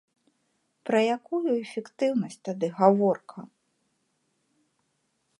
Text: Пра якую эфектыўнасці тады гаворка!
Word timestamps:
Пра 0.89 0.99
якую 1.17 1.51
эфектыўнасці 1.63 2.39
тады 2.49 2.67
гаворка! 2.79 3.39